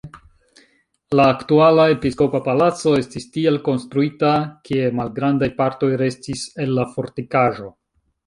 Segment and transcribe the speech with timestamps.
[1.17, 4.33] La aktuala episkopa palaco estis tiel konstruita,
[4.69, 7.69] ke malgrandaj partoj restis el la fortikaĵo.